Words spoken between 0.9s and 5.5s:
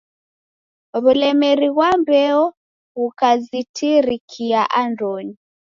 W'ulemeri ghwa mbeo ghukazitirikia andonyi.